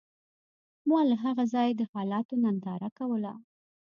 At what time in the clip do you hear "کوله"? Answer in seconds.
2.97-3.33